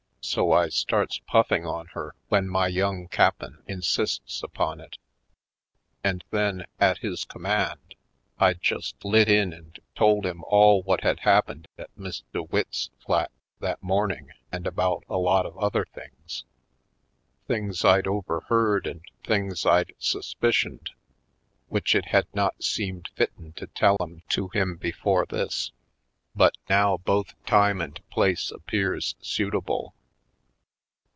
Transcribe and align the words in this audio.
So 0.23 0.51
I 0.51 0.69
starts 0.69 1.17
puffing 1.27 1.65
on 1.65 1.87
her 1.87 2.13
when 2.29 2.47
my 2.47 2.67
Young 2.67 3.07
Cap'n 3.07 3.63
insists 3.67 4.43
upon 4.43 4.79
it; 4.79 4.99
and 6.03 6.23
then, 6.29 6.67
at 6.79 6.99
his 6.99 7.25
command, 7.25 7.95
I 8.39 8.53
just 8.53 9.03
lit 9.03 9.27
in 9.27 9.51
and 9.51 9.77
told 9.95 10.27
him 10.27 10.43
all 10.45 10.83
what 10.83 11.01
had 11.01 11.21
happened 11.21 11.67
at 11.77 11.89
Miss 11.97 12.21
DeWitt's 12.33 12.91
flat 13.03 13.31
that 13.61 13.81
morning 13.81 14.29
and 14.51 14.67
about 14.67 15.03
a 15.09 15.17
lot 15.17 15.47
of 15.47 15.57
other 15.57 15.85
things— 15.85 16.45
things 17.47 17.83
I'd 17.83 18.07
overheard 18.07 18.85
and 18.85 19.01
things 19.23 19.65
I'd 19.65 19.95
suspicioned— 19.97 20.91
which 21.67 21.95
it 21.95 22.05
had 22.05 22.27
not 22.33 22.63
seemed 22.63 23.09
fitten 23.15 23.51
to 23.53 23.65
tell 23.67 23.97
'em 23.99 24.21
to 24.29 24.49
him 24.49 24.77
before 24.77 25.25
this, 25.25 25.71
but 26.35 26.57
now 26.69 26.97
both 26.97 27.33
time 27.47 27.81
and 27.81 27.99
place 28.11 28.51
appears 28.51 29.15
suit 29.19 29.55
able. 29.55 29.95